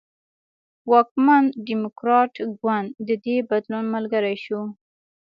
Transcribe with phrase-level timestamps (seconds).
[0.91, 4.61] واکمن ډیموکراټ ګوند د دې بدلون ملګری شو.